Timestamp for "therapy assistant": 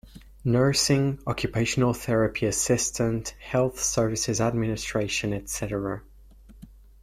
1.93-3.35